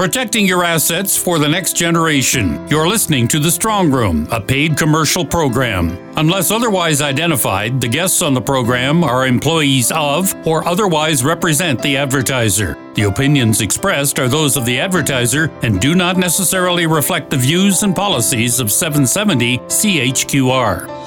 [0.00, 2.66] protecting your assets for the next generation.
[2.68, 5.90] You're listening to The Strong Room, a paid commercial program.
[6.16, 11.98] Unless otherwise identified, the guests on the program are employees of or otherwise represent the
[11.98, 12.78] advertiser.
[12.94, 17.82] The opinions expressed are those of the advertiser and do not necessarily reflect the views
[17.82, 20.99] and policies of 770 CHQR.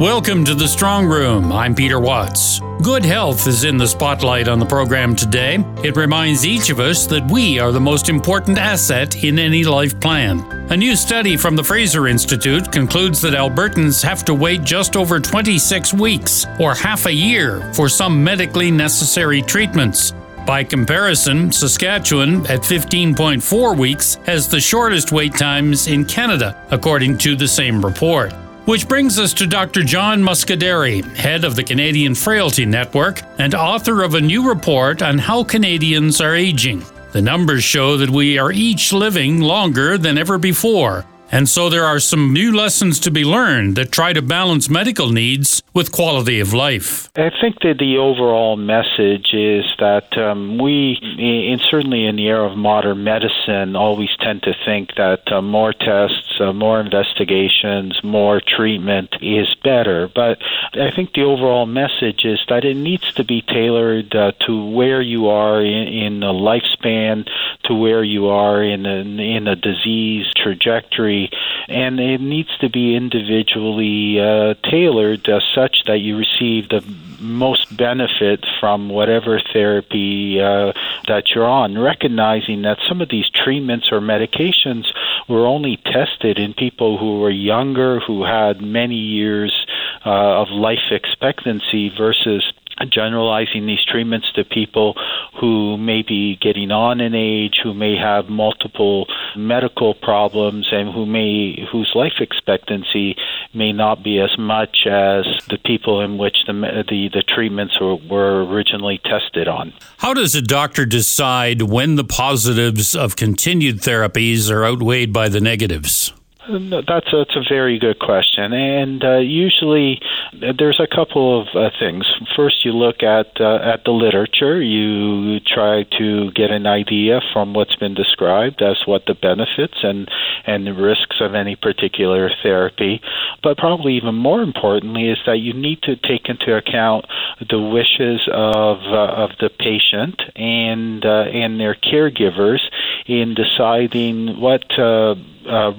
[0.00, 1.52] Welcome to the Strong Room.
[1.52, 2.62] I'm Peter Watts.
[2.82, 5.62] Good health is in the spotlight on the program today.
[5.84, 10.00] It reminds each of us that we are the most important asset in any life
[10.00, 10.40] plan.
[10.70, 15.20] A new study from the Fraser Institute concludes that Albertans have to wait just over
[15.20, 20.14] 26 weeks, or half a year, for some medically necessary treatments.
[20.46, 27.36] By comparison, Saskatchewan, at 15.4 weeks, has the shortest wait times in Canada, according to
[27.36, 28.32] the same report.
[28.66, 29.82] Which brings us to Dr.
[29.82, 35.18] John Muscedere, head of the Canadian Frailty Network and author of a new report on
[35.18, 36.84] how Canadians are aging.
[37.12, 41.84] The numbers show that we are each living longer than ever before, and so there
[41.84, 46.40] are some new lessons to be learned that try to balance medical needs with quality
[46.40, 47.08] of life.
[47.16, 52.50] I think that the overall message is that um, we, in, certainly in the era
[52.50, 58.40] of modern medicine, always tend to think that uh, more tests, uh, more investigations, more
[58.40, 60.08] treatment is better.
[60.08, 60.38] But
[60.74, 65.00] I think the overall message is that it needs to be tailored uh, to where
[65.00, 67.28] you are in, in a lifespan,
[67.64, 71.19] to where you are in in a disease trajectory
[71.68, 76.82] and it needs to be individually uh, tailored uh, such that you receive the
[77.20, 80.72] most benefit from whatever therapy uh,
[81.06, 84.86] that you're on, recognizing that some of these treatments or medications
[85.28, 89.66] were only tested in people who were younger, who had many years
[90.06, 92.42] uh, of life expectancy versus
[92.88, 94.94] generalizing these treatments to people
[95.40, 101.06] who may be getting on in age, who may have multiple medical problems, and who
[101.06, 103.16] may whose life expectancy
[103.54, 106.52] may not be as much as the people in which the
[106.88, 109.72] the, the treatments were, were originally tested on.
[109.98, 115.40] How does a doctor decide when the positives of continued therapies are outweighed by the
[115.40, 116.12] negatives?
[116.50, 120.00] That's a, that's a very good question, and uh, usually
[120.32, 122.04] there's a couple of uh, things.
[122.34, 124.60] First, you look at uh, at the literature.
[124.60, 130.08] You try to get an idea from what's been described as what the benefits and
[130.44, 133.00] and the risks of any particular therapy.
[133.42, 137.06] But probably even more importantly is that you need to take into account
[137.48, 142.60] the wishes of uh, of the patient and uh, and their caregivers
[143.06, 145.14] in deciding what uh,
[145.46, 145.72] uh,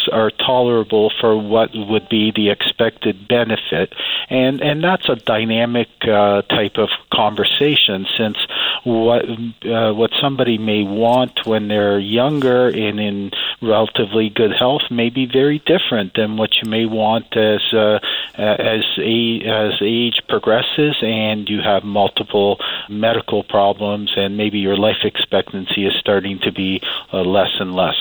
[0.00, 3.92] risks are tolerable for what would be the expected benefit,
[4.28, 8.06] and and that's a dynamic uh, type of conversation.
[8.16, 8.36] Since
[8.84, 9.24] what
[9.64, 13.30] uh, what somebody may want when they're younger and in
[13.62, 17.98] relatively good health may be very different than what you may want as uh,
[18.34, 25.04] as a, as age progresses and you have multiple medical problems and maybe your life
[25.04, 26.80] expectancy is starting to be
[27.12, 27.96] uh, less and less.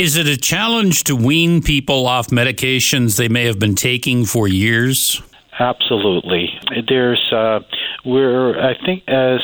[0.00, 4.48] Is it a challenge to wean people off medications they may have been taking for
[4.48, 5.20] years?
[5.58, 6.48] Absolutely.
[6.88, 7.60] There's, uh,
[8.06, 9.40] we're, I think, as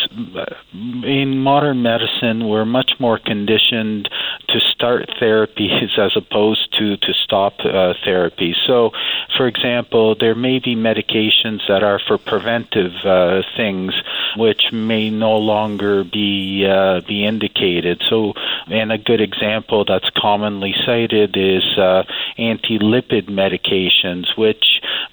[0.73, 4.09] in modern medicine, we're much more conditioned
[4.49, 8.55] to start therapies as opposed to to stop uh, therapy.
[8.67, 8.93] So,
[9.37, 13.93] for example, there may be medications that are for preventive uh, things,
[14.37, 18.03] which may no longer be uh, be indicated.
[18.09, 18.33] So,
[18.67, 22.03] and a good example that's commonly cited is uh,
[22.39, 24.65] anti-lipid medications, which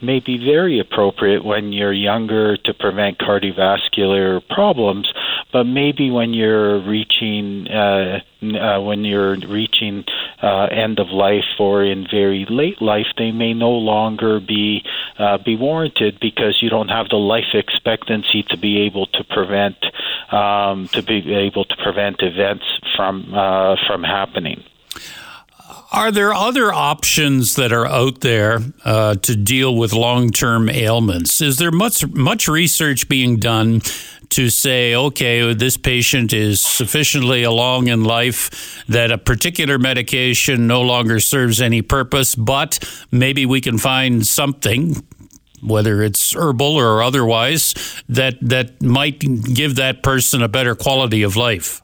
[0.01, 5.11] may be very appropriate when you're younger to prevent cardiovascular problems,
[5.51, 10.03] but maybe when you're reaching uh, uh, when you're reaching
[10.41, 14.83] uh, end of life or in very late life, they may no longer be
[15.17, 19.77] uh, be warranted because you don't have the life expectancy to be able to prevent
[20.31, 22.65] um, to be able to prevent events
[22.95, 24.63] from uh, from happening.
[25.93, 31.39] Are there other options that are out there uh, to deal with long term ailments?
[31.39, 33.81] Is there much much research being done
[34.29, 40.81] to say, okay, this patient is sufficiently along in life that a particular medication no
[40.81, 42.79] longer serves any purpose, but
[43.11, 44.95] maybe we can find something
[45.61, 47.73] whether it's herbal or otherwise,
[48.09, 49.19] that that might
[49.53, 51.82] give that person a better quality of life.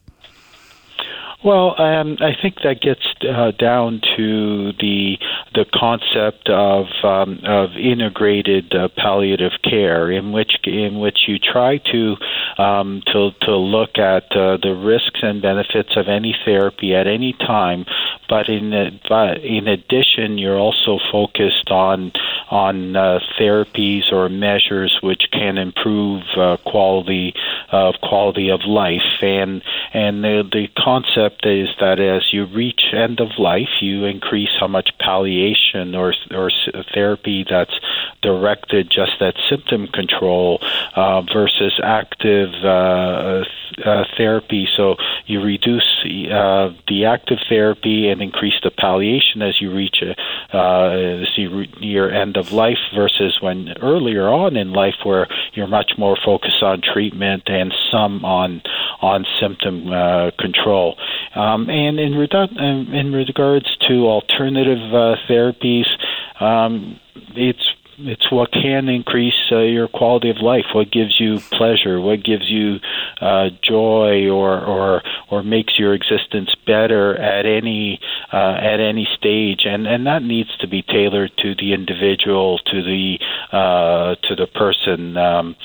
[1.42, 5.18] Well, um, I think that gets uh, down to the
[5.54, 11.78] the concept of um, of integrated uh, palliative care, in which in which you try
[11.94, 12.18] to
[12.62, 17.32] um, to to look at uh, the risks and benefits of any therapy at any
[17.32, 17.86] time,
[18.30, 22.12] but in but in addition, you're also focused on
[22.50, 27.34] on uh, therapies or measures which can improve uh, quality
[27.72, 33.20] of quality of life, and and the the concept is that as you reach end
[33.20, 36.52] of life, you increase how much palliation or or
[36.94, 37.78] therapy that's
[38.22, 40.60] directed just at symptom control
[40.96, 43.44] uh, versus active uh,
[43.86, 44.68] uh, therapy.
[44.76, 44.96] So
[45.30, 51.24] you reduce uh, the active therapy and increase the palliation as you reach a, uh,
[51.80, 56.64] your end of life versus when earlier on in life where you're much more focused
[56.64, 58.62] on treatment and some on
[59.02, 60.98] on symptom uh, control.
[61.36, 65.86] Um, and in, redu- in regards to alternative uh, therapies,
[66.40, 67.00] um,
[67.36, 67.64] it's
[68.02, 72.50] it's what can increase uh, your quality of life, what gives you pleasure, what gives
[72.50, 72.80] you
[73.20, 78.00] uh, joy, or or or makes your existence better at any
[78.32, 82.82] uh, at any stage, and and that needs to be tailored to the individual, to
[82.82, 83.18] the
[83.52, 85.18] uh, to the person.
[85.18, 85.56] Um,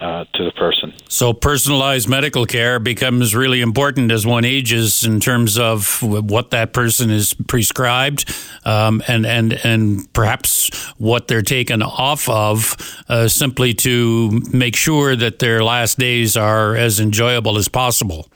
[0.00, 0.92] uh, to the person.
[1.08, 6.72] So, personalized medical care becomes really important as one ages in terms of what that
[6.72, 8.32] person is prescribed,
[8.64, 12.76] um, and and and perhaps what they're taken off of,
[13.08, 18.28] uh, simply to make sure that their last days are as enjoyable as possible.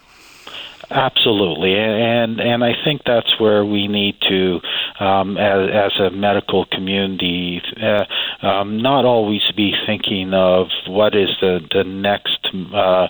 [0.90, 4.60] Absolutely, and and I think that's where we need to,
[5.00, 8.04] um, as as a medical community, uh,
[8.46, 13.08] um, not always be thinking of what is the the next uh,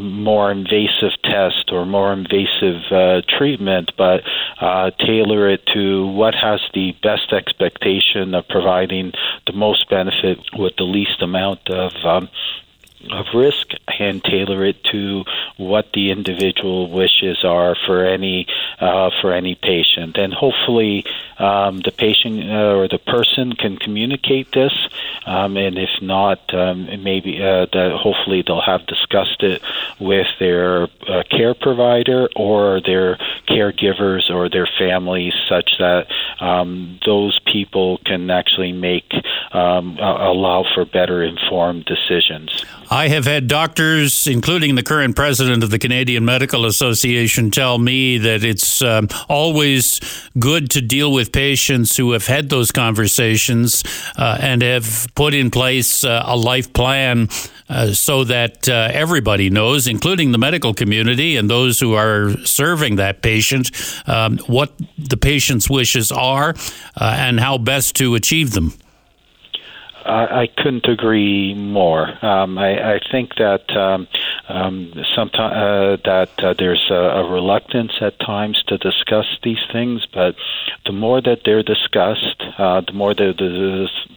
[0.00, 4.22] more invasive test or more invasive uh, treatment, but
[4.60, 9.12] uh, tailor it to what has the best expectation of providing
[9.46, 12.28] the most benefit with the least amount of um,
[13.12, 15.24] of risk and tailor it to
[15.56, 18.46] what the individual wishes are for any
[18.80, 20.16] uh, for any patient.
[20.16, 21.04] And hopefully,
[21.38, 24.72] um, the patient uh, or the person can communicate this.
[25.26, 29.62] Um, and if not, um, maybe uh, that hopefully they'll have discussed it
[29.98, 33.18] with their uh, care provider or their
[33.48, 36.06] caregivers or their families, such that
[36.40, 39.12] um, those people can actually make
[39.52, 42.64] um, allow for better informed decisions.
[42.90, 48.18] I have had doctors, including the current president of the Canadian Medical Association, tell me
[48.18, 50.00] that it's um, always
[50.38, 53.82] good to deal with patients who have had those conversations
[54.16, 57.28] uh, and have put in place uh, a life plan
[57.68, 62.96] uh, so that uh, everybody knows, including the medical community and those who are serving
[62.96, 63.70] that patient,
[64.06, 66.54] um, what the patient's wishes are
[67.00, 68.72] uh, and how best to achieve them.
[70.06, 72.08] I, couldn't agree more.
[72.24, 74.06] Um, I, I think that um,
[74.48, 80.06] um, sometimes uh, that uh, there's a, a reluctance at times to discuss these things,
[80.12, 80.36] but
[80.84, 83.34] the more that they're discussed, uh, the more they're,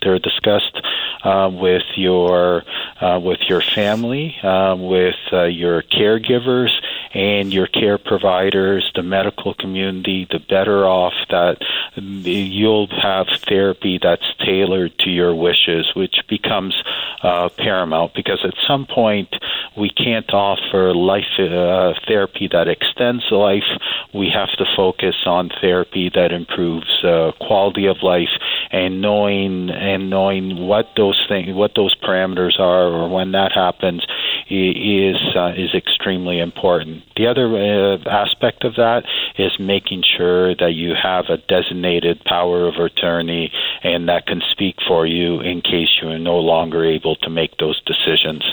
[0.01, 0.81] they're discussed
[1.23, 2.63] uh, with your
[3.01, 6.71] uh, with your family, uh, with uh, your caregivers,
[7.13, 11.57] and your care providers, the medical community, the better off that
[11.95, 16.75] you'll have therapy that's tailored to your wishes, which becomes
[17.23, 19.33] uh, paramount because at some point
[19.77, 23.69] we can't offer life uh, therapy that extends life.
[24.13, 28.33] We have to focus on therapy that improves uh, quality of life
[28.71, 34.05] and knowing and knowing what those things, what those parameters are, or when that happens,
[34.49, 37.03] is uh, is extremely important.
[37.15, 39.03] The other uh, aspect of that
[39.37, 43.51] is making sure that you have a designated power of attorney
[43.83, 47.57] and that can speak for you in case you are no longer able to make
[47.57, 48.43] those decisions.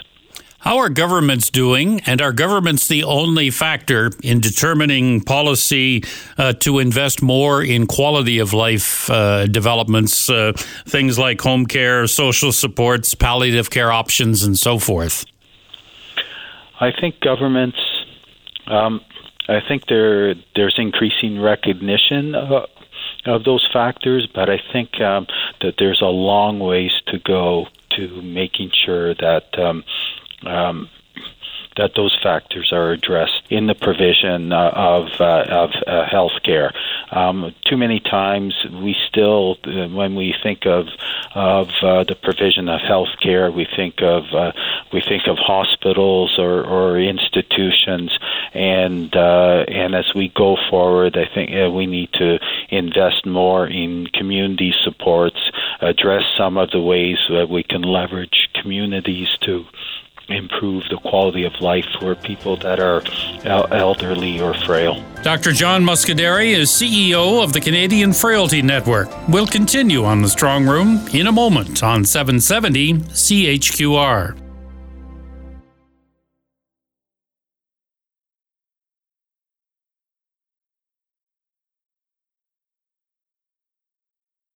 [0.65, 2.01] How are governments doing?
[2.07, 6.05] And are governments the only factor in determining policy
[6.39, 10.55] uh, to invest more in quality of life uh, developments, uh,
[10.87, 15.27] things like home care, social supports, palliative care options, and so forth?
[16.81, 17.77] I think governments.
[18.67, 19.03] Um,
[19.47, 22.71] I think there there's increasing recognition of,
[23.27, 25.27] of those factors, but I think um,
[25.61, 27.67] that there's a long ways to go
[27.97, 29.85] to making sure that um,
[30.47, 30.89] um,
[31.77, 36.73] that those factors are addressed in the provision uh, of uh, of uh, health care.
[37.11, 40.87] Um, too many times we still, uh, when we think of
[41.35, 44.53] of uh, the provision of health care, we think of uh,
[44.93, 48.17] we think of hospitals or, or institutions,
[48.53, 54.73] and and as we go forward, I think we need to invest more in community
[54.85, 55.39] supports,
[55.81, 59.65] address some of the ways that we can leverage communities to
[60.29, 63.03] improve the quality of life for people that are
[63.47, 65.03] uh, elderly or frail.
[65.23, 65.53] Dr.
[65.53, 69.09] John Muscedere is CEO of the Canadian Frailty Network.
[69.29, 74.44] We'll continue on the Strong Room in a moment on 770 CHQR.